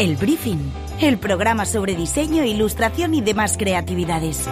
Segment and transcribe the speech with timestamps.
[0.00, 4.48] El Briefing, el programa sobre diseño, ilustración y demás creatividades.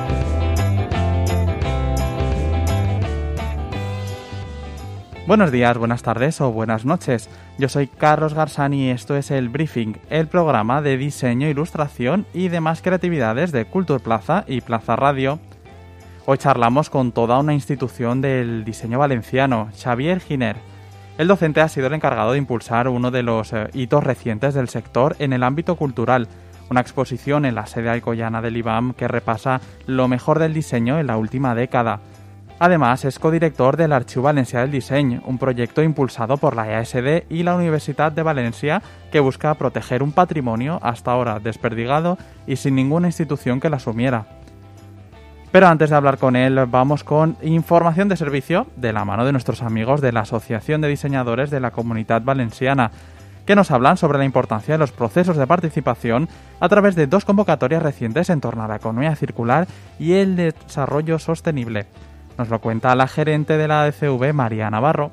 [5.26, 7.30] Buenos días, buenas tardes o buenas noches.
[7.56, 12.48] Yo soy Carlos Garzani y esto es El Briefing, el programa de diseño, ilustración y
[12.48, 15.38] demás creatividades de Culture Plaza y Plaza Radio.
[16.26, 20.56] Hoy charlamos con toda una institución del diseño valenciano, Xavier Giner.
[21.18, 24.68] El docente ha sido el encargado de impulsar uno de los eh, hitos recientes del
[24.68, 26.28] sector en el ámbito cultural,
[26.70, 31.08] una exposición en la sede alcoyana del IBAM que repasa lo mejor del diseño en
[31.08, 31.98] la última década.
[32.60, 37.42] Además, es codirector del Archivo Valencià del Diseño, un proyecto impulsado por la EASD y
[37.42, 38.80] la Universidad de Valencia
[39.10, 42.16] que busca proteger un patrimonio hasta ahora desperdigado
[42.46, 44.37] y sin ninguna institución que la asumiera.
[45.50, 49.32] Pero antes de hablar con él, vamos con información de servicio de la mano de
[49.32, 52.90] nuestros amigos de la Asociación de Diseñadores de la Comunidad Valenciana,
[53.46, 56.28] que nos hablan sobre la importancia de los procesos de participación
[56.60, 59.66] a través de dos convocatorias recientes en torno a la economía circular
[59.98, 61.86] y el desarrollo sostenible.
[62.36, 65.12] Nos lo cuenta la gerente de la ADCV, María Navarro.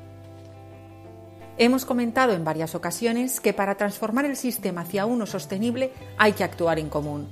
[1.56, 6.44] Hemos comentado en varias ocasiones que para transformar el sistema hacia uno sostenible hay que
[6.44, 7.28] actuar en común.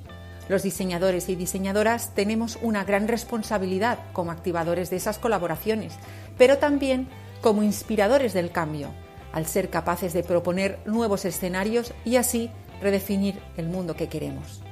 [0.48, 5.94] Los diseñadores y diseñadoras tenemos una gran responsabilidad como activadores de esas colaboraciones,
[6.36, 7.08] pero también
[7.40, 8.88] como inspiradores del cambio,
[9.32, 12.50] al ser capaces de proponer nuevos escenarios y así
[12.80, 14.62] redefinir el mundo que queremos.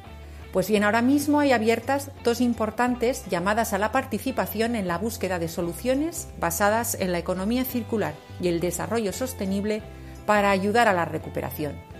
[0.52, 5.38] Pues bien, ahora mismo hay abiertas dos importantes llamadas a la participación en la búsqueda
[5.38, 9.82] de soluciones basadas en la economía circular y el desarrollo sostenible
[10.26, 11.91] para ayudar a la recuperación.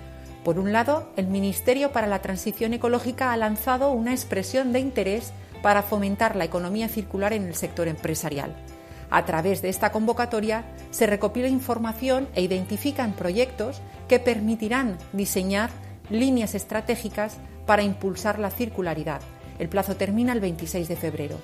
[0.44, 5.32] Por un lado, el Ministerio para la Transición Ecológica ha lanzado una expresión de interés
[5.62, 8.56] para fomentar la economía circular en el sector empresarial.
[9.08, 15.70] A través de esta convocatoria se recopila información e identifican proyectos que permitirán diseñar
[16.10, 19.20] líneas estratégicas para impulsar la circularidad.
[19.60, 21.36] El plazo termina el 26 de febrero.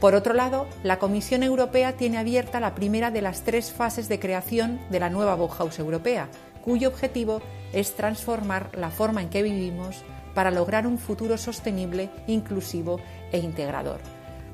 [0.00, 4.18] Por otro lado, la Comisión Europea tiene abierta la primera de las tres fases de
[4.18, 6.28] creación de la nueva Bauhaus Europea,
[6.62, 7.42] cuyo objetivo
[7.72, 10.02] es transformar la forma en que vivimos
[10.34, 13.00] para lograr un futuro sostenible, inclusivo
[13.32, 14.00] e integrador.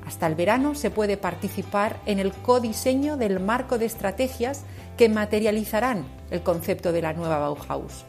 [0.05, 4.63] Hasta el verano se puede participar en el codiseño del marco de estrategias
[4.97, 8.05] que materializarán el concepto de la nueva Bauhaus.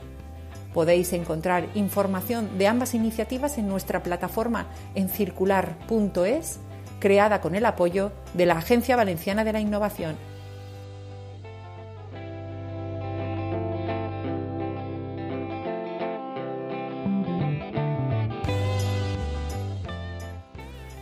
[0.73, 6.61] Podéis encontrar información de ambas iniciativas en nuestra plataforma en circular.es,
[7.01, 10.17] creada con el apoyo de la Agencia Valenciana de la Innovación.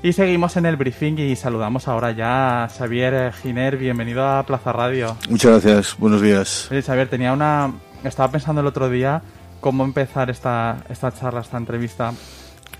[0.08, 3.76] Y seguimos en el briefing y saludamos ahora ya a Xavier Giner.
[3.76, 5.18] Bienvenido a Plaza Radio.
[5.28, 6.70] Muchas gracias, buenos días.
[6.70, 7.74] Xavier, tenía una.
[8.02, 9.20] Estaba pensando el otro día
[9.60, 12.14] cómo empezar esta, esta charla, esta entrevista,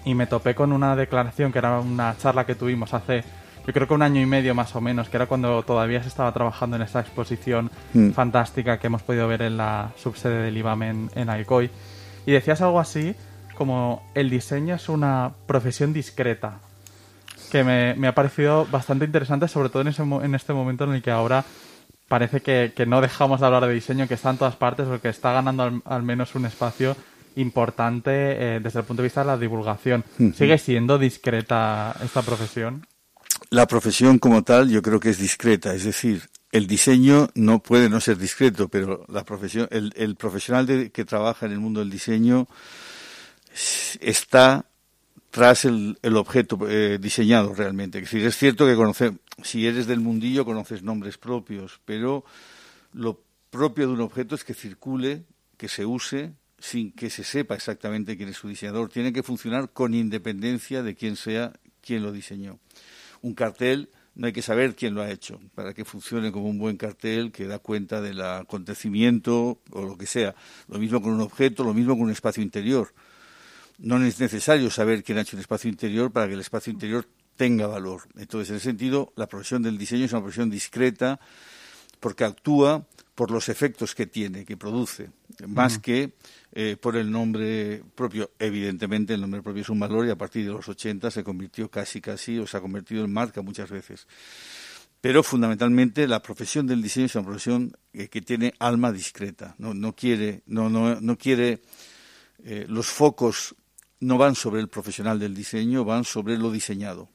[0.06, 3.24] y me topé con una declaración que era una charla que tuvimos hace,
[3.66, 6.08] yo creo que un año y medio más o menos, que era cuando todavía se
[6.08, 8.12] estaba trabajando en esta exposición mm.
[8.12, 11.68] fantástica que hemos podido ver en la subsede del IBAM en, en Alcoy.
[12.24, 13.14] Y decías algo así
[13.54, 16.60] como el diseño es una profesión discreta,
[17.48, 20.94] que me, me ha parecido bastante interesante, sobre todo en, ese, en este momento en
[20.94, 21.44] el que ahora
[22.08, 25.10] parece que, no dejamos de hablar de diseño, que está en todas partes, o que
[25.10, 26.96] está ganando al, menos un espacio
[27.36, 28.10] importante
[28.56, 30.04] eh, desde el punto de vista de la divulgación.
[30.34, 32.86] ¿Sigue siendo discreta esta profesión?
[33.50, 37.88] La profesión como tal yo creo que es discreta, es decir, el diseño no puede
[37.88, 41.90] no ser discreto, pero la profesión, el, el profesional que trabaja en el mundo del
[41.90, 42.48] diseño
[44.00, 44.64] está
[45.30, 47.98] tras el, el objeto eh, diseñado realmente.
[47.98, 49.12] Es es cierto que conoce,
[49.42, 52.24] si eres del mundillo conoces nombres propios, pero
[52.92, 55.24] lo propio de un objeto es que circule,
[55.56, 58.88] que se use, sin que se sepa exactamente quién es su diseñador.
[58.88, 62.58] Tiene que funcionar con independencia de quién sea quien lo diseñó.
[63.20, 66.58] Un cartel no hay que saber quién lo ha hecho para que funcione como un
[66.58, 70.34] buen cartel que da cuenta del acontecimiento o lo que sea.
[70.66, 72.92] Lo mismo con un objeto, lo mismo con un espacio interior
[73.78, 77.06] no es necesario saber quién ha hecho un espacio interior para que el espacio interior
[77.36, 78.02] tenga valor.
[78.16, 81.20] Entonces, en ese sentido, la profesión del diseño es una profesión discreta
[82.00, 85.10] porque actúa por los efectos que tiene, que produce,
[85.48, 86.14] más que
[86.52, 88.30] eh, por el nombre propio.
[88.38, 91.68] Evidentemente, el nombre propio es un valor y a partir de los 80 se convirtió
[91.68, 94.06] casi, casi, o se ha convertido en marca muchas veces.
[95.00, 99.54] Pero fundamentalmente la profesión del diseño es una profesión que, que tiene alma discreta.
[99.58, 101.62] No, no quiere, no, no, no quiere
[102.44, 103.56] eh, los focos
[104.00, 107.08] no van sobre el profesional del diseño, van sobre lo diseñado.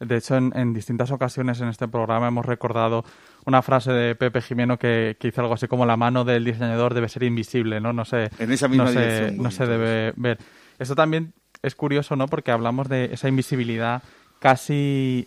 [0.00, 3.04] De hecho, en, distintas ocasiones en este programa hemos recordado
[3.46, 6.92] una frase de Pepe Jimeno que, que hizo algo así como la mano del diseñador
[6.92, 7.94] debe ser invisible, ¿no?
[7.94, 10.38] No se, en esa misma no se, no se debe ver.
[10.78, 11.32] Esto también
[11.62, 12.28] es curioso, ¿no?
[12.28, 14.02] Porque hablamos de esa invisibilidad
[14.40, 15.26] casi,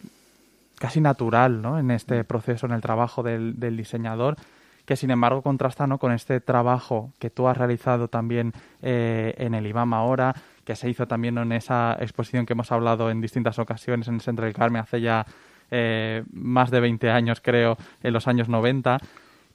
[0.78, 1.80] casi natural, ¿no?
[1.80, 4.38] En este proceso, en el trabajo del, del diseñador
[4.86, 5.98] que sin embargo contrasta ¿no?
[5.98, 10.90] con este trabajo que tú has realizado también eh, en el IBAM ahora, que se
[10.90, 14.54] hizo también en esa exposición que hemos hablado en distintas ocasiones en el Centro del
[14.54, 15.26] Carmen hace ya
[15.72, 19.00] eh, más de 20 años, creo, en los años 90,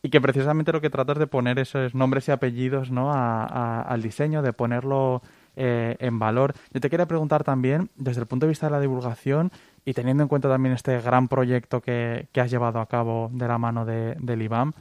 [0.03, 3.13] y que precisamente lo que trata es de poner esos nombres y apellidos ¿no?
[3.13, 5.23] al diseño, de ponerlo
[5.57, 6.55] eh, en valor.
[6.73, 9.51] Yo te quería preguntar también, desde el punto de vista de la divulgación
[9.85, 13.59] y teniendo en cuenta también este gran proyecto que, has llevado a cabo de la
[13.59, 14.73] mano de, del IBAM,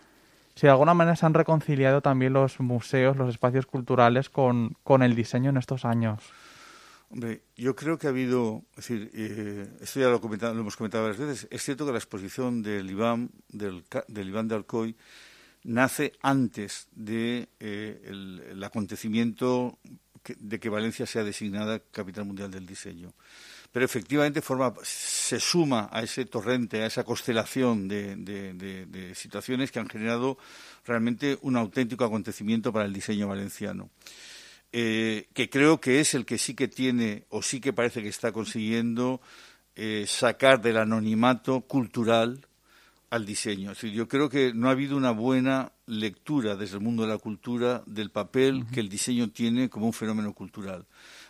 [0.58, 5.04] si de alguna manera se han reconciliado también los museos, los espacios culturales con, con
[5.04, 6.24] el diseño en estos años.
[7.12, 11.04] Hombre, yo creo que ha habido, es decir, eh, esto ya lo, lo, hemos comentado
[11.04, 14.96] varias veces, es cierto que la exposición del IBAM, del, del IBAM de Alcoy,
[15.64, 19.78] nace antes de eh, el, acontecimiento
[20.40, 23.14] de que Valencia sea designada capital mundial del diseño
[23.78, 29.88] pero efectivamente forma, se suma a ese torrente, a esa constelación de, situaciones que han
[29.88, 30.40] generado
[30.84, 33.92] realmente un auténtico acontecimiento para el diseño valenciano.
[34.72, 38.10] Eh, que creo que es el que sí que tiene o sí que parece que
[38.10, 39.22] está consiguiendo
[39.76, 42.48] eh, sacar del anonimato cultural
[43.12, 43.74] al diseño.
[43.74, 47.84] yo creo que no ha habido una buena lectura desde el mundo de la cultura
[47.86, 50.88] del papel que el diseño tiene como un fenómeno cultural.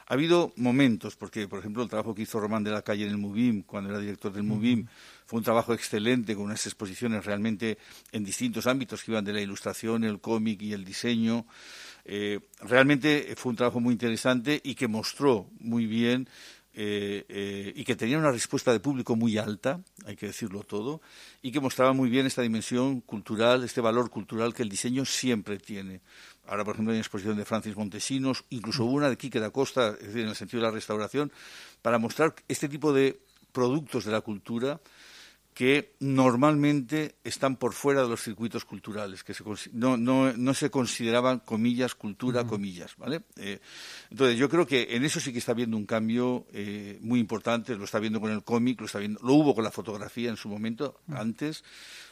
[0.10, 3.10] Ha habido momentos, porque, por ejemplo, el trabajo que hizo Román de la Calle en
[3.10, 4.88] el MUBIM, cuando era director del MUBIM,
[5.26, 7.78] fue un trabajo excelente, con unas exposiciones realmente
[8.14, 11.46] en distintos ámbitos que iban de la ilustración, el cómic y el diseño.
[12.06, 16.30] Eh, realmente fue un trabajo muy interesante y que mostró muy bien
[16.80, 21.02] eh, eh, y que tenía una respuesta de público muy alta, hay que decirlo todo,
[21.42, 25.58] y que mostraba muy bien esta dimensión cultural, este valor cultural que el diseño siempre
[25.58, 26.02] tiene.
[26.48, 29.90] Ahora, por ejemplo, hay una exposición de Francis Montesinos, incluso una de Quique da Costa,
[30.00, 31.32] es decir, en el sentido de la restauración,
[31.82, 33.20] para mostrar este tipo de
[33.52, 34.80] productos de la cultura
[35.58, 39.34] que normalmente están por fuera de los circuitos culturales, que
[39.74, 43.24] no, no, no, se consideraban comillas, cultura, comillas, ¿vale?
[43.38, 43.60] Eh,
[44.12, 47.76] entonces yo creo que en eso sí que está habiendo un cambio eh, muy importante,
[47.76, 50.38] lo está viendo con el cómic, lo está viendo, lo hubo con la fotografía en
[50.38, 51.64] su momento, antes,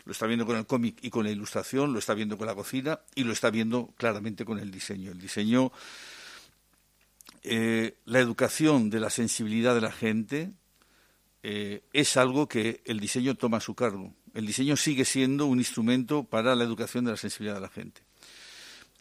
[0.05, 2.55] lo está viendo con el cómic y con la ilustración, lo está viendo con la
[2.55, 5.11] cocina y lo está viendo claramente con el diseño.
[5.11, 5.71] El diseño,
[7.43, 10.51] eh, la educación de la sensibilidad de la gente,
[11.47, 14.15] eh, es algo que el diseño toma a su cargo.
[14.33, 18.01] El diseño sigue siendo un instrumento para la educación de la sensibilidad de la gente.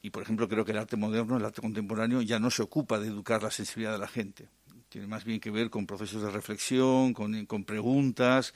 [0.03, 2.99] Y, por ejemplo, creo que el arte moderno, el arte contemporáneo, ya no se ocupa
[2.99, 4.51] de educar la sensibilidad de la gente.
[4.91, 8.53] Tiene más bien que ver con procesos de reflexión, con, preguntas,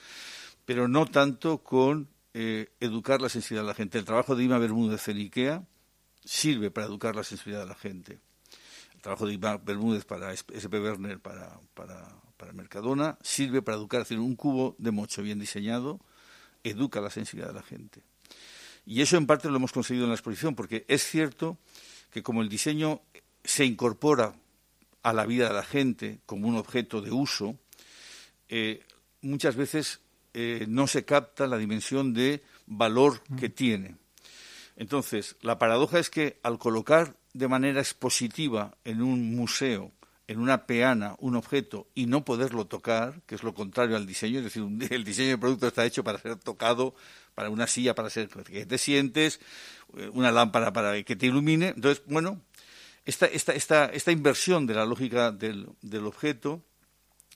[0.67, 3.96] pero no tanto con eh, educar la sensibilidad de la gente.
[3.96, 5.67] El trabajo de Ima Bermúdez en IKEA
[6.23, 8.19] sirve para educar la sensibilidad de la gente.
[8.94, 14.00] El trabajo de Ima Bermúdez para SP Werner, para, para para Mercadona, sirve para educar,
[14.00, 16.00] decir, un cubo de mocho bien diseñado
[16.64, 18.02] educa la sensibilidad de la gente.
[18.87, 21.58] Y eso en parte lo hemos conseguido en la exposición, porque es cierto
[22.11, 23.02] que como el diseño
[23.44, 24.35] se incorpora
[25.02, 27.58] a la vida de la gente como un objeto de uso,
[28.49, 28.82] eh,
[29.20, 30.00] muchas veces
[30.32, 33.96] eh, no se capta la dimensión de valor que tiene.
[34.77, 39.93] Entonces, la paradoja es que al colocar de manera expositiva en un museo
[40.29, 44.39] en una peana un objeto y no poderlo tocar, que es lo contrario al diseño,
[44.39, 46.94] es decir, el diseño del producto está hecho para ser tocado,
[47.35, 49.41] para una silla, para ser que te sientes,
[49.97, 51.69] eh, una lámpara para que te ilumine.
[51.69, 52.43] Entonces, bueno,
[53.06, 56.63] esta, esta, esta, esta inversión de la lógica del, del objeto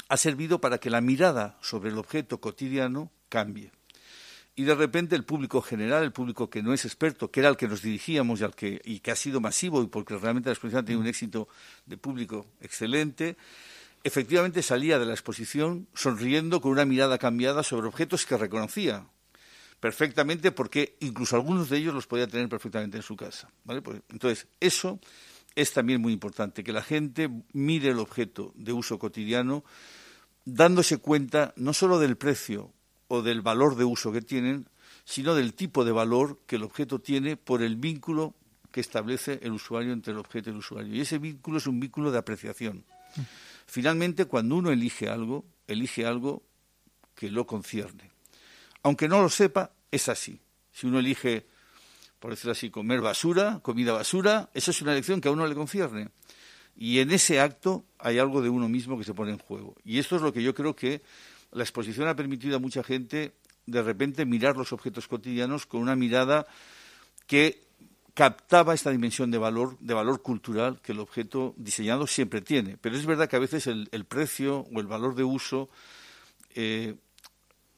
[0.09, 3.73] ha servido para que la mirada sobre el objeto cotidiano cambie
[4.55, 7.57] y de repente el público general, el público que no es experto, que era al
[7.57, 10.55] que nos dirigíamos y, al que, y que ha sido masivo y porque realmente la
[10.55, 11.49] exposición ha tenido un éxito
[11.87, 13.37] de público excelente,
[14.05, 19.07] efectivamente salía de la exposición sonriendo con una mirada cambiada sobre objetos que reconocía
[19.81, 23.51] perfectamente porque incluso algunos de ellos los podía tener perfectamente en su casa.
[23.65, 23.83] ¿vale?
[23.83, 25.01] Pues, entonces, eso
[25.57, 29.65] es también muy importante, que la gente mire el objeto de uso cotidiano
[30.45, 32.73] dándose cuenta no solo del precio
[33.13, 34.67] o del valor de uso que tienen,
[35.05, 38.33] sino del tipo de valor que el objeto tiene por el vínculo
[38.71, 40.95] que establece el usuario entre el objeto y el usuario.
[40.95, 42.87] Y ese vínculo es un vínculo de apreciación.
[43.67, 46.43] Finalmente, cuando uno elige algo, elige algo
[47.15, 48.11] que lo concierne.
[48.83, 50.41] Aunque no lo sepa, es así.
[50.73, 51.45] Si uno elige,
[52.19, 55.55] por decirlo así, comer basura, comida basura, eso es una elección que a uno le
[55.55, 56.09] concierne.
[56.79, 59.77] Y en ese acto hay algo de uno mismo que se pone en juego.
[59.85, 61.03] Y esto es lo que yo creo que
[61.53, 63.33] la exposición ha permitido a mucha gente
[63.67, 66.47] de repente mirar los objetos cotidianos con una mirada
[67.27, 67.63] que
[68.15, 72.77] captaba esta dimensión de valor, de valor cultural que el objeto diseñado siempre tiene.
[72.81, 75.71] Pero es verdad que a veces el, precio o el valor de uso
[76.55, 76.95] eh,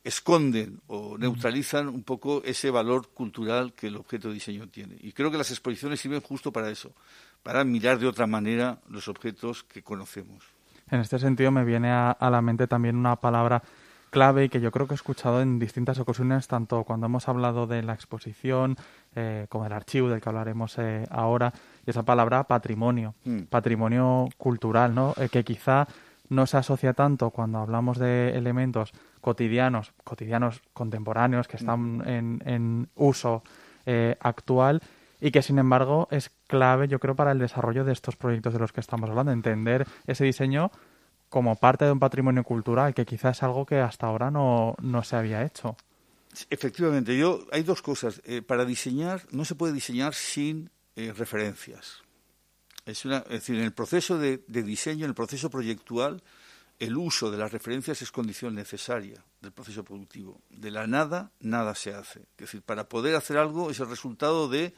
[0.03, 4.97] esconden o neutralizan un poco ese valor cultural que el objeto de diseño tiene.
[5.01, 6.93] Y creo que las exposiciones sirven justo para eso,
[7.43, 10.54] para mirar de otra manera los objetos que conocemos.
[10.91, 13.63] En este sentido me viene a la mente también una palabra
[14.15, 17.67] clave y que yo creo que he escuchado en distintas ocasiones, tanto cuando hemos hablado
[17.67, 18.77] de la exposición
[19.17, 21.53] eh, como el archivo del que hablaremos eh, ahora,
[21.85, 23.43] y esa palabra patrimonio, mm.
[23.51, 25.15] patrimonio cultural, ¿no?
[25.17, 25.89] Eh, que quizá
[26.29, 32.09] no se asocia tanto cuando hablamos de elementos cotidianos, cotidianos contemporáneos que están mm.
[32.09, 33.43] en, en, uso
[34.21, 34.81] actual
[35.25, 38.59] y que sin embargo es clave, yo creo, para el desarrollo de estos proyectos de
[38.59, 40.71] los que estamos hablando, entender ese diseño
[41.31, 45.17] como parte de un patrimonio cultural, que quizás es algo que hasta ahora no, se
[45.17, 45.79] había hecho.
[46.51, 48.21] Efectivamente, yo hay dos cosas.
[48.27, 52.03] Eh, para diseñar, no se puede diseñar sin eh, referencias.
[52.85, 56.23] Es, una, decir, en el proceso de, diseño, en el proceso proyectual,
[56.79, 60.43] el uso de las referencias es condición necesaria del proceso productivo.
[60.51, 62.21] De la nada, nada se hace.
[62.37, 64.75] Es decir, para poder hacer algo es el resultado de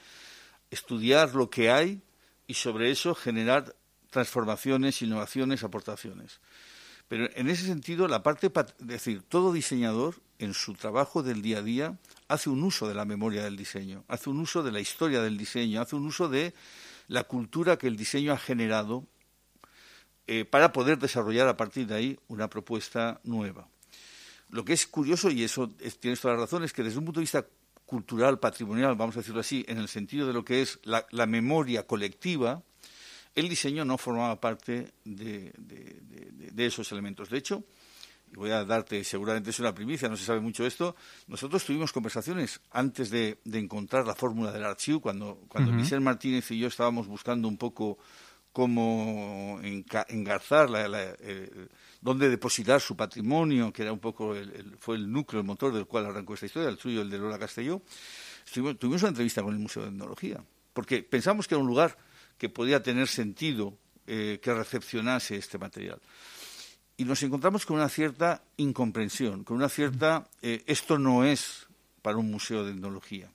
[0.71, 2.03] estudiar lo que hay
[2.47, 3.75] y sobre eso generar
[4.11, 6.41] transformaciones, innovaciones, aportaciones.
[7.09, 11.59] Pero en ese sentido, la parte, es decir, todo diseñador en su trabajo del día
[11.59, 14.81] a día hace un uso de la memoria del diseño, hace un uso de la
[14.81, 16.53] historia del diseño, hace un uso de
[17.09, 19.05] la cultura que el diseño ha generado
[20.27, 23.69] eh, para poder desarrollar a partir de ahí una propuesta nueva.
[24.51, 25.69] Lo que es curioso, y eso
[26.01, 27.47] tienes toda la razón, es que desde un punto de vista
[27.87, 31.87] cultural, patrimonial, vamos a decirlo así, en el sentido de lo que es la memoria
[31.87, 32.63] colectiva,
[33.37, 35.53] el diseño no formaba parte de,
[36.57, 37.29] esos elementos.
[37.29, 37.63] De hecho,
[38.33, 40.97] voy a darte, seguramente es una primicia, no se sabe mucho esto,
[41.29, 46.59] nosotros tuvimos conversaciones antes de, encontrar la fórmula del archivo, cuando, cuando Michel Martínez y
[46.59, 47.99] yo estábamos buscando un poco
[48.57, 49.61] cómo
[50.09, 51.15] engarzar, la,
[52.01, 54.35] dónde depositar su patrimonio, que era un poco
[54.79, 57.39] fue el núcleo, el motor del cual arrancó esta historia, el suyo, el de Lola
[57.39, 57.83] Castelló.
[58.51, 61.99] tuvimos una entrevista con el Museo de Etnología, porque pensamos que era un lugar
[62.39, 66.01] que podía tener sentido eh, que recepcionase este material.
[66.97, 71.67] Y nos encontramos con una cierta incomprensión, con una cierta, eh, esto no es
[72.01, 73.31] para un museo de etnología.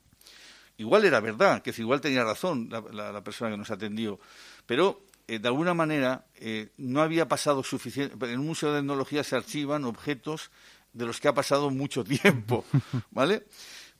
[0.77, 4.19] Igual era verdad, que igual tenía razón la, persona que nos atendió,
[4.65, 5.03] pero
[5.35, 6.25] eh, de alguna manera
[6.77, 8.15] no había pasado suficiente.
[8.31, 10.51] En un museo de etnología se archivan objetos
[10.93, 12.65] de los que ha pasado mucho tiempo,
[13.11, 13.43] ¿vale?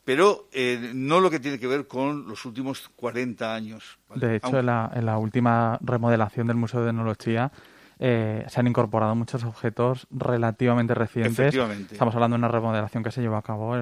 [0.04, 4.00] pero eh, no lo que tiene que ver con los últimos 40 años.
[4.16, 7.52] De hecho, en, la, en, la, última remodelación del Museo de Etnología
[8.04, 11.54] eh, se han incorporado muchos objetos relativamente recientes.
[11.92, 13.76] Estamos hablando de una remodelación que se llevó a cabo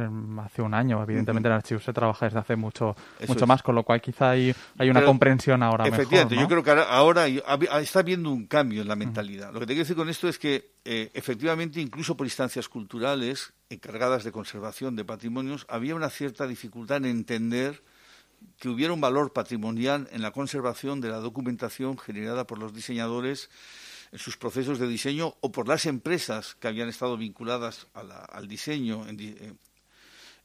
[0.44, 1.02] hace un año.
[1.02, 2.98] Evidentemente, en el archivo se trabaja desde hace mucho
[3.30, 6.50] mucho más, con lo cual quizá hay, hay una comprensión ahora efectivamente, mejor.
[6.50, 9.54] yo creo que ahora, está habiendo un cambio en la mentalidad.
[9.54, 13.54] Lo que te quiero decir con esto es que, eh, efectivamente, incluso por instancias culturales
[13.70, 17.82] encargadas de conservación de patrimonios, había una cierta dificultad en entender
[18.58, 23.50] que hubiera un valor patrimonial en la conservación de la documentación generada por los diseñadores
[24.12, 29.06] en sus procesos de diseño o por las empresas que habían estado vinculadas al diseño
[29.08, 29.54] eh,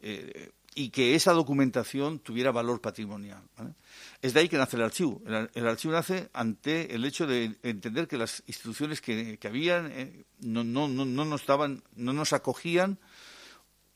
[0.00, 3.42] eh, y que esa documentación tuviera valor patrimonial.
[4.20, 5.22] Es de ahí que nace el archivo.
[5.54, 10.64] El, archivo nace ante el hecho de entender que las instituciones que, habían eh, no,
[10.64, 12.98] no, no, no, nos estaban, no nos acogían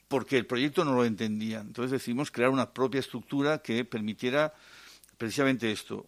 [0.07, 1.67] porque el proyecto no lo entendían.
[1.67, 4.55] Entonces decidimos crear una propia estructura que permitiera
[5.19, 6.07] precisamente esto,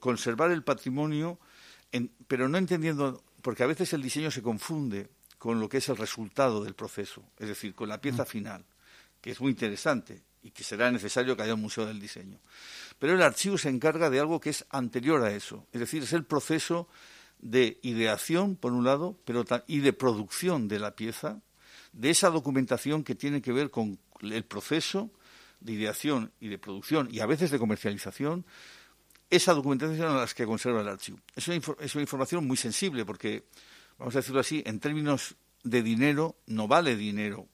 [0.00, 1.38] conservar el patrimonio
[2.26, 5.96] pero no entendiendo, porque a veces el diseño se confunde con lo que es el
[5.96, 8.26] resultado del proceso, es decir, con la pieza mm.
[8.26, 8.64] final,
[9.20, 12.38] que es muy interesante y que será necesario que haya un museo del diseño.
[12.98, 16.12] Pero el archivo se encarga de algo que es anterior a eso, es decir, es
[16.12, 16.88] el proceso
[17.40, 21.40] de ideación, por un lado, pero y de producción de la pieza,
[21.92, 25.10] de esa documentación que tiene que ver con el proceso
[25.60, 28.44] de ideación y de producción y a veces de comercialización
[29.32, 31.18] esa documentación es las que conserva el archivo.
[31.34, 33.44] Es una, es una información muy sensible porque,
[33.98, 37.48] vamos a decirlo así, en términos de dinero no vale dinero.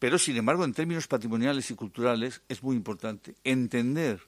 [0.00, 4.20] Pero, sin embargo, en términos patrimoniales y culturales es muy importante entender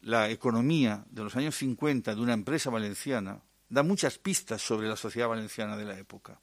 [0.00, 4.96] la economía de los años 50 de una empresa valenciana da muchas pistas sobre la
[4.96, 6.40] sociedad valenciana de la época.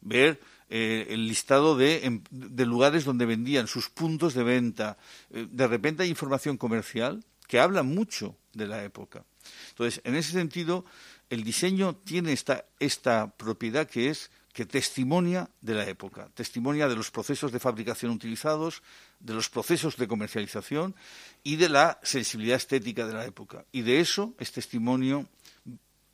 [0.00, 4.96] Ver eh, el listado em, de, lugares donde vendían, sus puntos de venta.
[5.30, 9.24] Eh, de repente hay información comercial que habla mucho de la época.
[9.70, 10.84] Entonces, en ese sentido,
[11.30, 16.94] el diseño tiene esta, esta propiedad que es que testimonia de la época, testimonia de
[16.94, 18.84] los procesos de fabricación utilizados,
[19.18, 20.94] de los procesos de comercialización
[21.42, 23.64] y de la sensibilidad estética de la época.
[23.72, 25.26] Y de eso es testimonio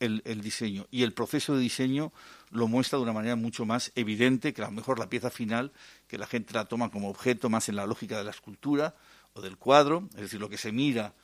[0.01, 0.87] el, diseño.
[0.91, 2.13] Y el proceso de diseño
[2.51, 5.73] lo muestra de una manera mucho más evidente que a lo mejor la pieza final,
[6.09, 8.95] que la gente la toma como objeto más en la lógica de la escultura
[9.35, 11.15] o del cuadro, es decir, lo que se mira.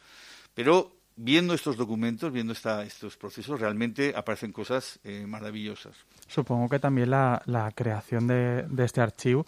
[0.54, 5.96] Pero viendo estos documentos, viendo estos procesos, realmente aparecen cosas eh, maravillosas.
[6.28, 9.46] Supongo que también la, creación de, este archivo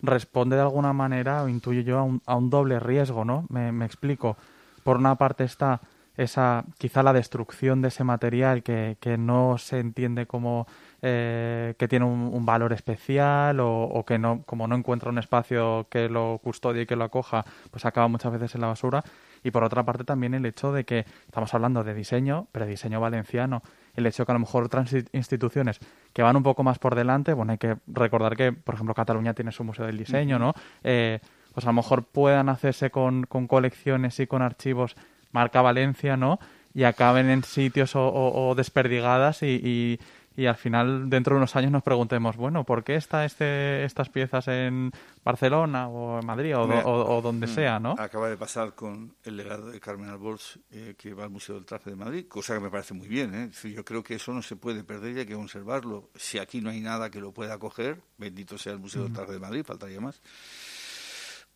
[0.00, 3.46] responde de alguna manera, o intuyo yo, a un, doble riesgo, ¿no?
[3.48, 4.36] Me, explico.
[4.84, 5.80] Por una parte está
[6.16, 10.66] esa, quizá la destrucción de ese material que, no se entiende como
[11.02, 15.86] eh, que tiene un, valor especial o, o, que no, como no encuentra un espacio
[15.90, 19.04] que lo custodie y que lo acoja, pues acaba muchas veces en la basura
[19.42, 23.00] y por otra parte también el hecho de que estamos hablando de diseño, pero diseño
[23.00, 23.62] valenciano,
[23.94, 25.78] el hecho de que a lo mejor otras instituciones
[26.12, 29.34] que van un poco más por delante, bueno, hay que recordar que, por ejemplo, Cataluña
[29.34, 30.54] tiene su Museo del Diseño, ¿no?
[30.82, 31.20] Eh,
[31.54, 34.96] pues a lo mejor puedan hacerse con, con colecciones y con archivos
[35.32, 36.38] marca Valencia, ¿no?
[36.74, 40.00] Y acaben en sitios o, desperdigadas y, y
[40.46, 44.48] al final dentro de unos años nos preguntemos, bueno, ¿por qué está este, estas piezas
[44.48, 44.90] en
[45.24, 47.96] Barcelona o en Madrid o, donde mm, sea, no?
[47.98, 51.64] Acaba de pasar con el legado de Carmen Alborz eh, que va al Museo del
[51.64, 53.50] Traje de Madrid, cosa que me parece muy bien, ¿eh?
[53.70, 56.10] yo creo que eso no se puede perder y hay que conservarlo.
[56.14, 59.32] Si aquí no hay nada que lo pueda acoger, bendito sea el Museo del Traje
[59.32, 60.20] de Madrid, faltaría más.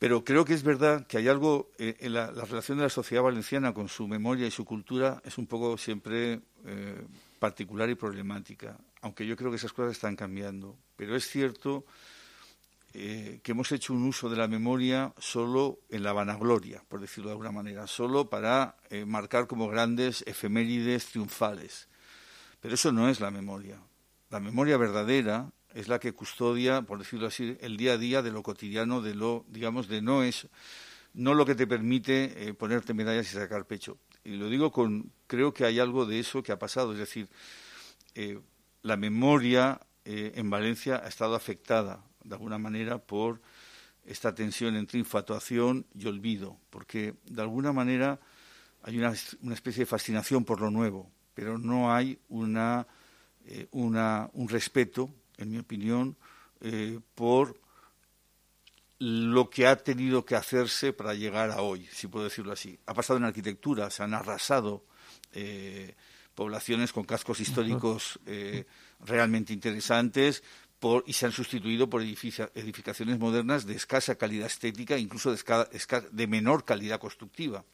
[0.03, 3.23] Pero creo que es verdad que hay algo eh, en la, relación de la sociedad
[3.23, 7.07] valenciana con su memoria y su cultura es un poco siempre eh,
[7.43, 10.79] particular y problemática, aunque yo creo que esas cosas están cambiando.
[10.95, 11.85] Pero es cierto
[12.95, 17.31] eh, que hemos hecho un uso de la memoria solo en la vanagloria, por decirlo
[17.31, 21.89] de alguna manera, solo para eh, marcar como grandes efemérides triunfales.
[22.61, 23.81] Pero eso no es la memoria.
[24.31, 28.31] La memoria verdadera es la que custodia, por decirlo así, el día a día de
[28.31, 30.47] lo cotidiano, de lo, digamos, de no es
[31.13, 33.99] no lo que te permite eh, ponerte medallas y sacar pecho.
[34.25, 37.29] Y lo digo con, creo que hay algo de eso que ha pasado, es decir,
[38.15, 38.39] eh,
[38.83, 43.41] la memoria eh, en Valencia ha estado afectada de alguna manera por
[44.05, 48.21] esta tensión entre infatuación y olvido, porque de alguna manera
[48.83, 52.87] hay una, una especie de fascinación por lo nuevo, pero no hay una,
[53.71, 56.17] una un respeto, en mi opinión,
[57.15, 57.62] por
[59.05, 62.79] lo que ha tenido que hacerse para llegar a hoy, si puedo decirlo así.
[62.87, 64.85] Ha pasado en arquitectura, se han arrasado
[65.33, 65.97] eh,
[66.37, 68.65] poblaciones con cascos históricos eh,
[69.01, 70.45] realmente interesantes
[70.79, 75.43] por, y se han sustituido por edificaciones modernas de escasa calidad estética, incluso de,
[76.13, 77.65] de menor calidad constructiva.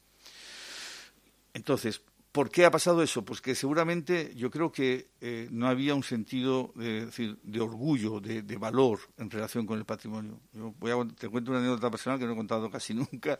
[1.53, 3.25] Entonces, ¿Por qué ha pasado eso?
[3.25, 8.19] Pues que seguramente yo creo que eh, no había un sentido de, decir, de orgullo,
[8.19, 10.39] de, valor en relación con el patrimonio.
[10.53, 13.39] Yo voy a, te cuento una anécdota personal que no he contado casi nunca,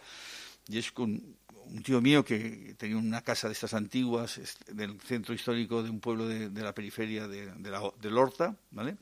[0.67, 1.21] y es con
[1.65, 4.39] un tío mío que tenía una casa de estas antiguas
[4.71, 8.97] del centro histórico de un pueblo de, la periferia de, la, de Lorta, ¿vale?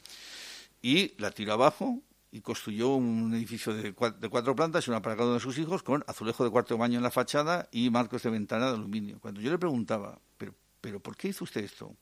[0.82, 5.28] Y la tiró abajo y construyó un edificio de cuatro, plantas y una para cada
[5.28, 8.30] uno de sus hijos con azulejo de cuarto baño en la fachada y marcos de
[8.30, 9.20] ventana de aluminio.
[9.20, 11.96] Cuando yo le preguntaba, ¿pero, pero por qué hizo usted esto?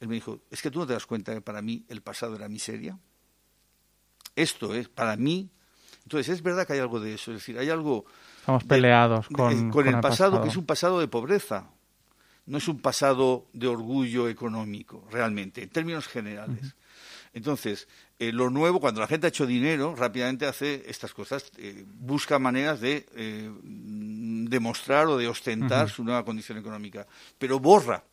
[0.00, 2.34] Él me dijo, es que tú no te das cuenta que para mí el pasado
[2.34, 2.98] era miseria.
[4.34, 5.50] Esto es, para mí,
[6.02, 8.06] entonces es verdad que hay algo de eso, es decir, hay algo...
[8.40, 11.70] Estamos peleados con, con, el, pasado, que es un pasado de pobreza,
[12.46, 16.74] no es un pasado de orgullo económico, realmente, en términos generales.
[17.34, 21.84] Entonces, eh, lo nuevo, cuando la gente ha hecho dinero, rápidamente hace estas cosas, eh,
[21.86, 27.06] busca maneras de eh, demostrar o de ostentar su nueva condición económica,
[27.38, 28.04] pero borra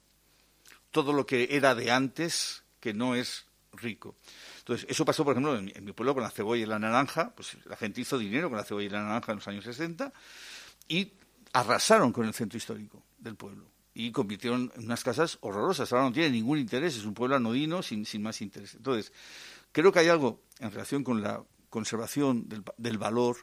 [0.91, 4.15] todo lo que era de antes, que no es rico.
[4.59, 7.57] Entonces, eso pasó, por ejemplo, en mi, pueblo con la cebolla y la naranja, pues
[7.65, 10.13] la gente hizo dinero con la cebolla y la naranja en los años 60
[10.87, 11.11] y
[11.53, 15.91] arrasaron con el centro histórico del pueblo y convirtieron en unas casas horrorosas.
[15.91, 18.75] Ahora no tiene ningún interés, es un pueblo anodino sin, sin más interés.
[18.75, 19.11] Entonces,
[19.73, 23.35] creo que hay algo en relación con la conservación del, del valor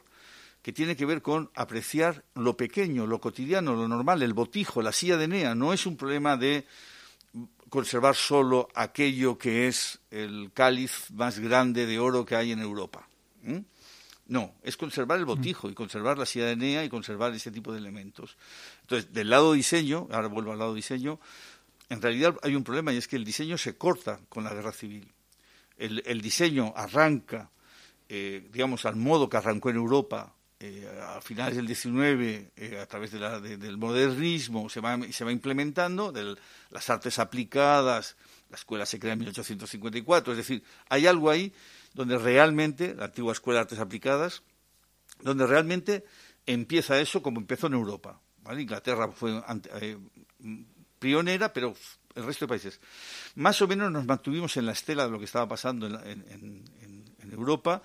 [0.63, 4.91] que tiene que ver con apreciar lo pequeño, lo cotidiano, lo normal, el botijo, la
[4.91, 5.53] silla de Nea.
[5.53, 6.65] No es un problema de
[7.69, 13.07] conservar solo aquello que es el cáliz más grande de oro que hay en Europa.
[14.27, 15.27] No, es conservar el mm.
[15.27, 18.37] botijo y conservar la de Enea y conservar ese tipo de elementos.
[18.81, 21.19] Entonces, del lado diseño, ahora vuelvo al lado diseño,
[21.89, 24.71] en realidad hay un problema y es que el diseño se corta con la guerra
[24.71, 25.11] civil.
[25.77, 27.51] El, diseño arranca,
[28.09, 32.87] eh, digamos, al modo que arrancó en Europa eh, a finales del 19, eh, a
[32.87, 36.35] través del modernismo, se va, se va implementando, de
[36.71, 38.17] las artes aplicadas,
[38.49, 41.53] la escuela se crea en 1854, es decir, hay algo ahí
[41.93, 44.43] donde realmente, la antigua escuela de artes aplicadas,
[45.21, 46.05] donde realmente
[46.45, 48.21] empieza eso como empezó en Europa.
[48.55, 49.41] Inglaterra fue
[49.81, 49.97] eh,
[50.99, 51.75] pionera, pero
[52.15, 52.79] el resto de países.
[53.35, 56.63] Más o menos nos mantuvimos en la estela de lo que estaba pasando en,
[57.29, 57.81] Europa.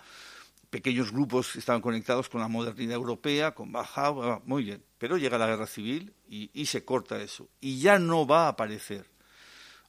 [0.70, 4.84] Pequeños grupos estaban conectados con la modernidad europea, con Bauhaus, muy bien.
[4.98, 7.48] Pero llega la guerra civil y, se corta eso.
[7.60, 9.10] Y ya no va a aparecer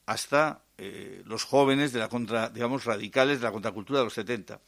[0.05, 4.59] hasta eh, los jóvenes de la contra, digamos, radicales de la contracultura de los 70.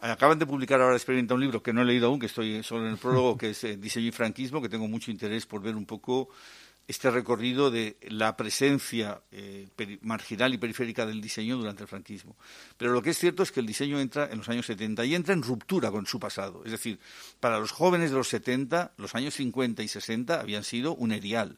[0.00, 2.86] Acaban de publicar ahora Experimenta un libro que no he leído aún, que estoy solo
[2.86, 5.76] en el prólogo, que es eh, Diseño y Franquismo, que tengo mucho interés por ver
[5.76, 6.28] un poco
[6.88, 9.68] este recorrido de la presencia eh,
[10.02, 12.36] marginal y periférica del diseño durante el franquismo.
[12.76, 15.14] Pero lo que es cierto es que el diseño entra en los años 70 y
[15.14, 16.62] entra en ruptura con su pasado.
[16.64, 16.98] Es decir,
[17.40, 21.56] para los jóvenes de los 70, los años 50 y 60 habían sido un erial.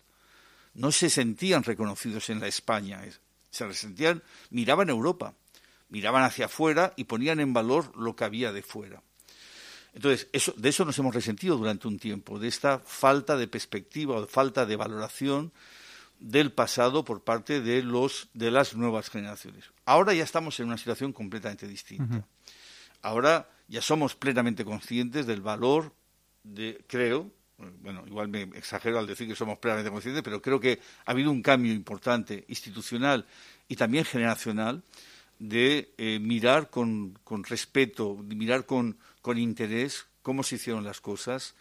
[0.75, 3.03] No se sentían reconocidos en la España,
[3.55, 5.35] se sentían, miraban Europa
[5.95, 9.01] miraban hacia afuera y ponían en valor lo que había de fuera.
[9.95, 14.17] Entonces, eso, de eso nos hemos resentido durante un tiempo, de esta falta de perspectiva
[14.17, 15.53] o falta de valoración
[16.19, 19.71] del pasado por parte de, los, de las nuevas generaciones.
[19.85, 22.27] Ahora ya estamos en una situación completamente distinta.
[23.01, 25.93] Ahora ya somos plenamente conscientes del valor
[26.43, 27.31] de, creo,
[27.83, 31.31] bueno, igual me exagero al decir que somos plenamente conscientes, pero creo que ha habido
[31.31, 33.27] un cambio importante institucional
[33.69, 34.83] y también generacional
[35.39, 41.01] de eh, mirar con, con, respeto, de mirar con, con interés cómo se hicieron las
[41.01, 41.55] cosas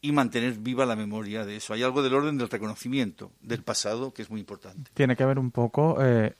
[0.00, 1.72] y mantener viva la memoria de eso.
[1.72, 4.90] Hay algo del orden del reconocimiento del pasado que es muy importante.
[4.94, 6.34] Tiene que ver un poco, eh,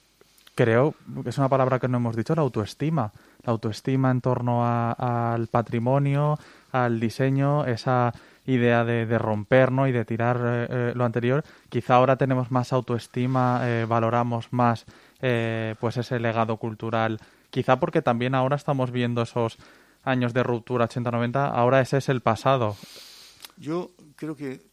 [0.54, 3.12] creo, que es una palabra que no hemos dicho, la autoestima.
[3.44, 6.38] La autoestima en torno al patrimonio,
[6.72, 8.12] al diseño, esa
[8.46, 11.44] idea de, de romper y de tirar eh, lo anterior.
[11.68, 14.87] Quizá ahora tenemos más autoestima, valoramos más
[15.24, 17.20] eh, pues ese legado cultural.
[17.50, 19.57] Quizá porque también ahora estamos viendo esos
[20.02, 22.76] años de ruptura 80-90, ahora ese es el pasado.
[23.57, 24.66] Yo creo que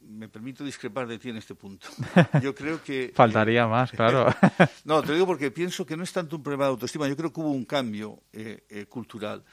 [0.00, 1.88] me permito discrepar de ti en este punto.
[2.42, 3.12] Yo creo que...
[3.14, 4.26] Faltaría más, claro.
[4.84, 7.30] no, te digo porque pienso que no es tanto un problema de autoestima, yo creo
[7.32, 9.44] que hubo un cambio eh, eh, cultural.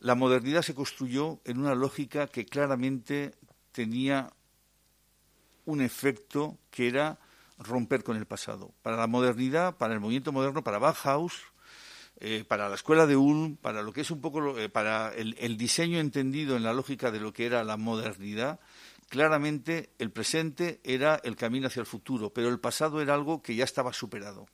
[0.00, 3.34] La modernidad se construyó en una lógica que claramente
[3.72, 4.32] tenía
[5.66, 7.18] un efecto que era
[7.58, 8.72] romper con el pasado.
[8.82, 11.34] Para la modernidad, para el movimiento moderno, para Bauhaus,
[12.18, 15.56] eh, para la escuela de Ulm, para lo que es un poco, eh, para el,
[15.56, 18.60] diseño entendido en la lógica de lo que era la modernidad,
[19.08, 23.54] claramente el presente era el camino hacia el futuro, pero el pasado era algo que
[23.54, 24.46] ya estaba superado.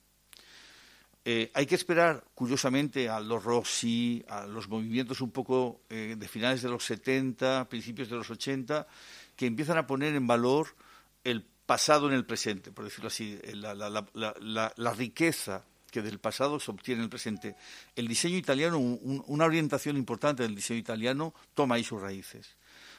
[1.29, 6.62] Eh, hay que esperar, curiosamente, a los Rossi, a los movimientos un poco de finales
[6.62, 8.87] de los 70, principios de los 80,
[9.35, 10.69] que empiezan a poner en valor
[11.25, 16.71] el pasado en el presente, por decirlo así, eh, la, riqueza que del pasado se
[16.71, 17.57] obtiene en el presente.
[17.97, 22.57] El diseño italiano, una orientación importante del diseño italiano, toma ahí sus raíces.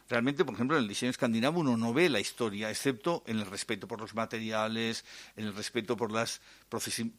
[0.10, 3.46] Realmente, por ejemplo, en el diseño escandinavo uno no ve la historia, excepto en el
[3.46, 5.04] respeto por los materiales,
[5.36, 6.40] en el respeto por los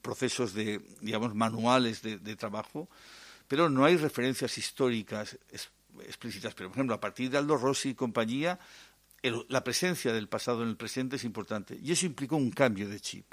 [0.01, 2.89] procesos de, digamos, manuales de, trabajo,
[3.47, 5.39] pero no hay referencias históricas
[6.07, 6.55] explícitas.
[6.55, 8.59] Pero, por ejemplo, a partir de Aldo Rossi y compañía,
[9.49, 11.79] la presencia del pasado en el presente es importante.
[11.83, 13.27] Y eso implicó un cambio de chip,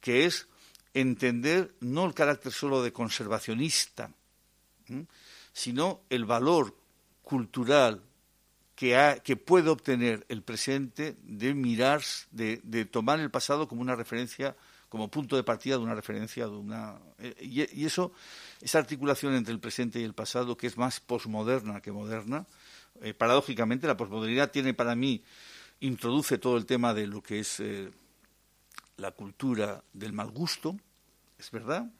[0.00, 0.46] que es
[0.92, 4.10] entender no el carácter solo de conservacionista,
[5.54, 6.76] sino el valor
[7.22, 8.02] cultural
[8.74, 14.56] que, que, puede obtener el presente de mirar, de, tomar el pasado como una referencia,
[14.88, 18.12] como punto de partida de una referencia, de una eh, y, y, eso,
[18.60, 22.46] esa articulación entre el presente y el pasado, que es más posmoderna que moderna,
[23.00, 25.22] eh, paradójicamente, la posmodernidad tiene para mí,
[25.80, 27.90] introduce todo el tema de lo que es eh,
[28.96, 30.76] la cultura del mal gusto,
[31.38, 31.90] es verdad,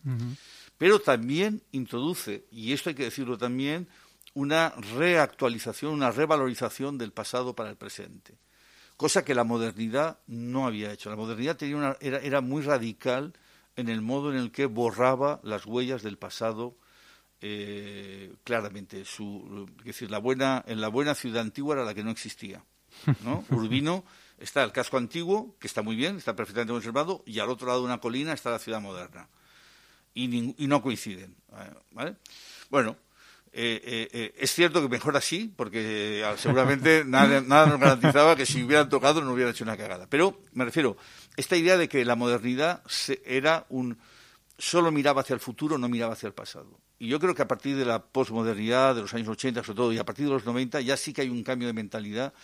[0.79, 3.89] pero también introduce, y esto hay que decirlo también,
[4.35, 8.35] una reactualización, una revalorización del pasado para el presente,
[8.97, 11.09] cosa que la modernidad no había hecho.
[11.11, 13.33] La modernidad tenía una, era, era muy radical
[13.77, 16.77] en el modo en el que borraba las huellas del pasado
[17.41, 19.05] eh, claramente.
[19.05, 22.65] Su, es decir, la buena, en la buena ciudad antigua era la que no existía.
[23.23, 23.45] ¿no?
[23.51, 24.05] Urbino
[24.39, 27.81] está el casco antiguo, que está muy bien, está perfectamente conservado, y al otro lado
[27.81, 29.29] de una colina está la ciudad moderna.
[30.15, 31.35] Y, y no coinciden.
[31.91, 32.17] ¿vale?
[32.71, 32.97] Bueno,
[33.57, 38.63] eh, eh, es cierto que mejor así, porque seguramente nada, nada, nos garantizaba que si
[38.63, 40.09] hubieran tocado no hubieran hecho una cagada.
[40.09, 40.97] Pero me refiero,
[41.37, 42.83] esta idea de que la modernidad
[43.25, 43.99] era un,
[44.59, 46.81] solo miraba hacia el futuro, no miraba hacia el pasado.
[46.99, 49.93] Y yo creo que a partir de la posmodernidad de los años 80, sobre todo,
[49.93, 52.35] y a partir de los 90, ya sí que hay un cambio de mentalidad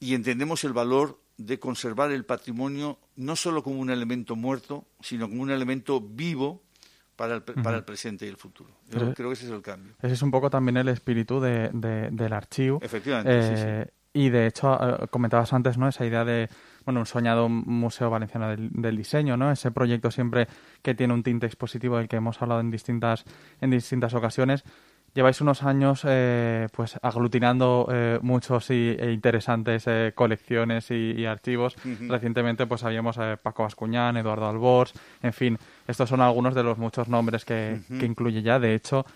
[0.00, 5.28] y entendemos el valor de conservar el patrimonio no solo como un elemento muerto, sino
[5.28, 6.62] como un elemento vivo
[7.16, 8.70] para el, para el presente y el futuro.
[8.90, 9.94] Yo creo que ese es el cambio.
[10.02, 12.78] Ese es un poco también el espíritu de, del archivo.
[12.82, 15.88] Efectivamente, sí, eh, Y de hecho, eh, comentabas antes, ¿no?
[15.88, 16.48] Esa idea de,
[16.84, 19.50] bueno, un soñado museo valenciano del, del, diseño, ¿no?
[19.50, 20.48] Ese proyecto siempre
[20.82, 23.24] que tiene un tinte expositivo del que hemos hablado en distintas,
[23.60, 24.64] en distintas ocasiones.
[25.14, 31.76] Lleváis unos años eh, pues aglutinando eh, muchos y, e interesantes eh, colecciones y, archivos.
[32.08, 37.08] Recientemente pues habíamos Paco Bascuñán, Eduardo Albors, en fin, estos son algunos de los muchos
[37.08, 38.58] nombres que, que incluye ya.
[38.58, 39.06] De hecho,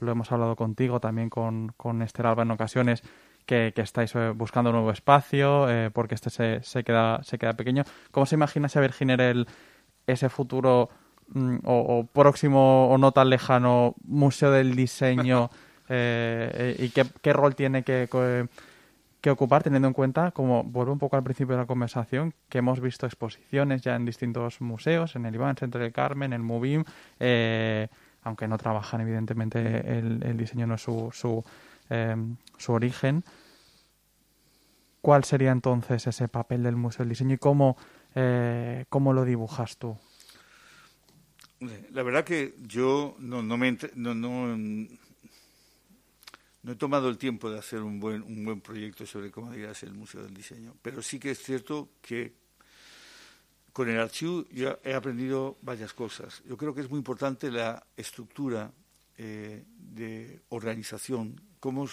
[0.00, 3.02] lo hemos hablado contigo, también con, con Esther Alba en ocasiones,
[3.44, 7.84] que, que estáis buscando un nuevo espacio porque este se, se, queda, se queda pequeño.
[8.10, 9.46] ¿Cómo se imagina ese Virginer el,
[10.06, 10.88] ese futuro
[11.32, 15.48] Mm, o, próximo o no tan lejano museo del diseño
[15.88, 18.08] eh, y qué, rol tiene que,
[19.20, 22.58] que, ocupar teniendo en cuenta, como vuelvo un poco al principio de la conversación, que
[22.58, 26.42] hemos visto exposiciones ya en distintos museos, en el Iván Centro del Carmen, en el
[26.42, 26.82] Mubim,
[27.20, 27.86] eh,
[28.24, 31.44] aunque no trabajan evidentemente el, diseño no es su, su,
[31.90, 33.22] em, su origen.
[35.00, 37.76] ¿Cuál sería entonces ese papel del Museo del Diseño y cómo,
[38.16, 39.96] eh, cómo lo dibujas tú?
[41.60, 44.88] La verdad que yo no, no, me, no, no,
[46.66, 49.92] he tomado el tiempo de hacer un buen, un buen proyecto sobre cómo dirás el
[49.92, 52.32] Museo del Diseño, pero sí que es cierto que
[53.74, 56.42] con el archivo yo he aprendido varias cosas.
[56.48, 58.72] Yo creo que es muy importante la estructura
[59.18, 61.86] eh, de organización, cómo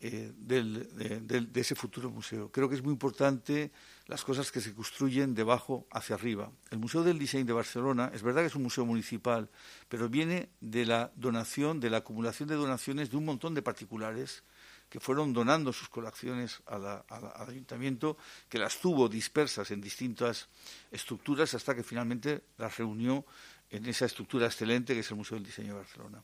[0.00, 0.88] eh, del,
[1.26, 2.50] de, ese futuro museo.
[2.50, 3.70] Creo que es muy importante
[4.06, 6.50] las cosas que se construyen de abajo hacia arriba.
[6.70, 9.48] El Museo del Diseño de Barcelona es verdad que es un museo municipal,
[9.88, 14.42] pero viene de la donación, de la acumulación de donaciones de un montón de particulares
[14.90, 17.02] que fueron donando sus colecciones al
[17.48, 18.16] ayuntamiento,
[18.48, 20.48] que las tuvo dispersas en distintas
[20.92, 23.24] estructuras hasta que finalmente las reunió
[23.70, 26.22] en esa estructura excelente que es el Museo del Diseño de Barcelona.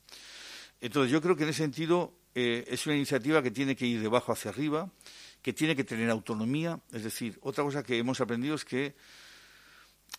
[0.80, 4.00] Entonces, yo creo que en ese sentido eh, es una iniciativa que tiene que ir
[4.00, 4.90] de abajo hacia arriba,
[5.42, 6.80] que tiene que tener autonomía.
[6.92, 8.94] Es decir, otra cosa que hemos aprendido es que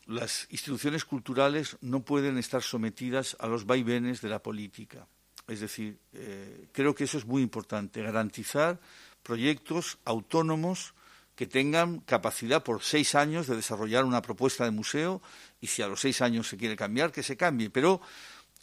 [0.07, 5.07] las instituciones culturales no pueden estar sometidas a los vaivenes de la política.
[5.47, 8.79] Es decir, eh, creo que eso es muy importante, garantizar
[9.23, 10.93] proyectos autónomos
[11.35, 15.21] que tengan capacidad por seis años de desarrollar una propuesta de museo
[15.59, 17.69] y si a los seis años se quiere cambiar, que se cambie.
[17.69, 18.01] Pero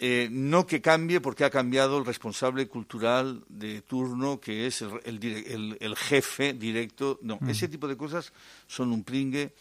[0.00, 5.96] eh, no que cambie porque ha cambiado el responsable cultural de turno, que es el,
[5.96, 7.18] jefe directo.
[7.22, 7.50] No, mm.
[7.50, 8.32] ese tipo de cosas
[8.68, 9.54] son un pringue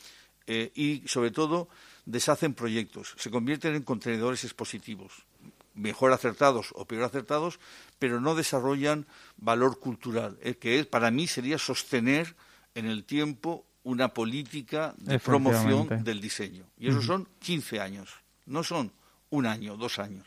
[0.45, 1.69] eh, y, sobre todo,
[2.05, 5.25] deshacen proyectos, se convierten en contenedores expositivos,
[5.73, 7.59] mejor acertados o peor acertados,
[7.99, 12.35] pero no desarrollan valor cultural, eh, que es, para mí sería sostener
[12.75, 16.65] en el tiempo una política de promoción del diseño.
[16.77, 18.09] Y esos son 15 años,
[18.45, 18.91] no son
[19.29, 20.25] un año, dos años.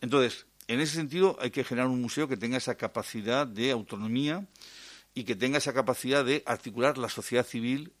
[0.00, 4.46] Entonces, en ese sentido hay que generar un museo que tenga esa capacidad de autonomía
[5.14, 7.92] y que tenga esa capacidad de articular la sociedad civil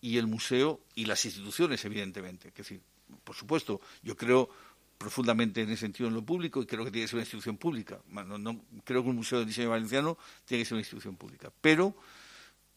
[0.00, 2.48] y el museo y las instituciones, evidentemente.
[2.48, 2.80] Es decir,
[3.24, 4.50] por supuesto, yo creo
[4.98, 7.56] profundamente en ese sentido en lo público y creo que tiene que ser una institución
[7.56, 8.00] pública.
[8.08, 11.94] No, creo que un museo de diseño valenciano tiene que ser una institución pública, pero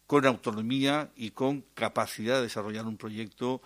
[0.05, 3.61] con autonomía y con capacidad de desarrollar un proyecto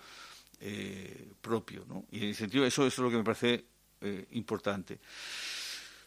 [0.66, 1.84] eh, propio.
[1.86, 2.06] ¿no?
[2.10, 3.66] Y en ese sentido, eso, eso es lo que me parece
[4.00, 4.98] eh, importante.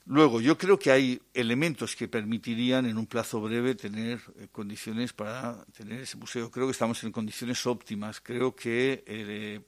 [0.07, 5.13] Luego, yo creo que hay elementos que permitirían en un plazo breve tener eh, condiciones
[5.13, 6.49] para tener ese museo.
[6.49, 8.19] Creo que estamos en condiciones óptimas.
[8.19, 9.63] Creo que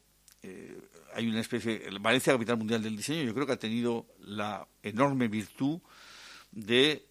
[1.14, 1.84] hay una especie.
[2.02, 5.82] Valencia, capital mundial del diseño, yo creo que ha tenido la enorme virtud
[6.52, 7.06] de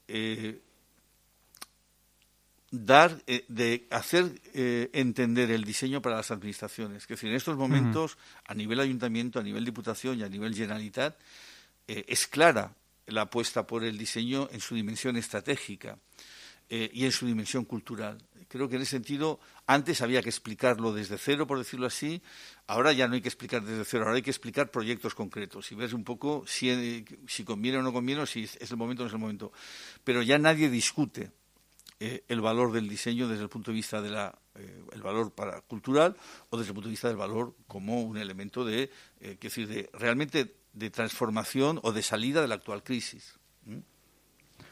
[2.71, 7.03] dar, eh, de hacer eh, entender el diseño para las administraciones.
[7.03, 11.19] Es decir, en estos momentos, a nivel ayuntamiento, a nivel diputación y a nivel generalitat,
[11.87, 12.75] eh, es clara
[13.07, 15.99] la apuesta por el diseño en su dimensión estratégica
[16.71, 18.19] y en su dimensión cultural.
[18.47, 22.21] Creo que en ese sentido, antes había que explicarlo desde cero, por decirlo así,
[22.67, 25.75] ahora ya no hay que explicar desde cero, ahora hay que explicar proyectos concretos y
[25.75, 29.05] ver un poco si, si conviene o no conviene, o si es el momento o
[29.05, 29.51] no es el momento.
[30.05, 31.31] Pero ya nadie discute
[32.01, 35.33] eh, el valor del diseño desde el punto de vista de la eh, el valor
[35.33, 36.17] para cultural
[36.51, 39.91] o desde el punto de vista del valor como un elemento de eh, decir de
[39.93, 43.39] realmente de transformación o de salida de la actual crisis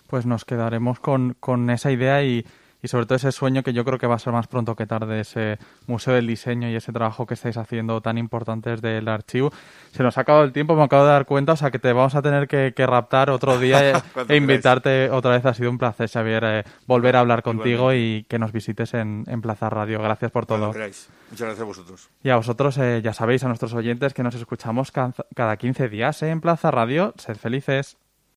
[0.06, 2.46] pues nos quedaremos con, con esa idea y,
[2.86, 4.86] y sobre todo ese sueño que yo creo que va a ser más pronto que
[4.86, 9.08] tarde, ese Museo del Diseño y ese trabajo que estáis haciendo tan importante desde el
[9.08, 9.50] archivo.
[9.90, 11.92] Se nos ha acabado el tiempo, me acabo de dar cuenta, o sea que te
[11.92, 15.44] vamos a tener que, raptar otro día e, invitarte otra vez.
[15.44, 19.24] Ha sido un placer, Xavier, eh, volver a hablar contigo y que nos visites en,
[19.42, 20.00] Plaza Radio.
[20.00, 20.68] Gracias por todo.
[20.68, 22.08] Muchas gracias a vosotros.
[22.22, 26.22] Y a vosotros, eh, ya sabéis, a nuestros oyentes que nos escuchamos cada 15 días
[26.22, 27.14] en Plaza Radio.
[27.16, 27.96] Sed felices.